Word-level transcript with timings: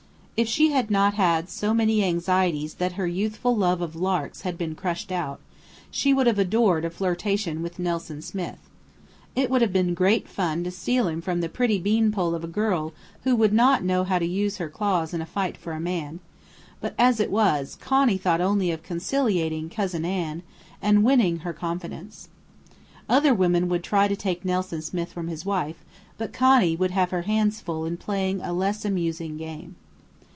If 0.37 0.47
she 0.47 0.71
had 0.71 0.89
not 0.89 1.13
had 1.13 1.51
so 1.51 1.71
many 1.71 2.03
anxieties 2.03 2.73
that 2.81 2.93
her 2.93 3.05
youthful 3.05 3.55
love 3.55 3.79
of 3.79 3.95
"larks" 3.95 4.41
had 4.41 4.57
been 4.57 4.73
crushed 4.73 5.11
out, 5.11 5.39
she 5.91 6.15
would 6.15 6.25
have 6.25 6.39
"adored" 6.39 6.83
a 6.83 6.89
flirtation 6.89 7.61
with 7.61 7.77
Nelson 7.77 8.23
Smith. 8.23 8.57
It 9.35 9.51
would 9.51 9.61
have 9.61 9.71
been 9.71 9.93
"great 9.93 10.27
fun" 10.27 10.63
to 10.63 10.71
steal 10.71 11.07
him 11.07 11.21
from 11.21 11.41
the 11.41 11.47
pretty 11.49 11.77
beanpole 11.77 12.33
of 12.33 12.43
a 12.43 12.47
girl 12.47 12.91
who 13.23 13.35
would 13.35 13.53
not 13.53 13.83
know 13.83 14.03
how 14.03 14.17
to 14.17 14.25
use 14.25 14.57
her 14.57 14.67
claws 14.67 15.13
in 15.13 15.21
a 15.21 15.27
fight 15.27 15.57
for 15.57 15.73
her 15.73 15.79
man; 15.79 16.19
but 16.79 16.95
as 16.97 17.19
it 17.19 17.29
was, 17.29 17.77
Connie 17.79 18.17
thought 18.17 18.41
only 18.41 18.71
of 18.71 18.81
conciliating 18.81 19.69
"Cousin 19.69 20.03
Anne," 20.03 20.41
and 20.81 21.03
winning 21.03 21.39
her 21.45 21.53
confidence. 21.53 22.29
Other 23.07 23.35
women 23.35 23.69
would 23.69 23.83
try 23.83 24.07
to 24.07 24.15
take 24.15 24.43
Nelson 24.43 24.81
Smith 24.81 25.13
from 25.13 25.27
his 25.27 25.45
wife, 25.45 25.83
but 26.17 26.33
Connie 26.33 26.75
would 26.75 26.89
have 26.89 27.11
her 27.11 27.23
hands 27.29 27.61
full 27.61 27.85
in 27.85 27.95
playing 27.95 28.41
a 28.41 28.51
less 28.53 28.83
amusing 28.83 29.37
game. 29.37 29.75